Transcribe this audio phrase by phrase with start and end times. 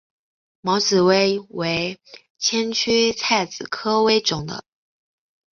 [0.61, 1.99] 毛紫薇为
[2.39, 4.63] 千屈菜科紫薇属下的一个种。